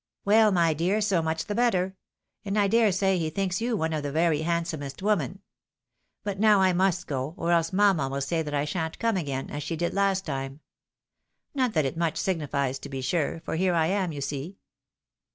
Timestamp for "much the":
1.21-1.53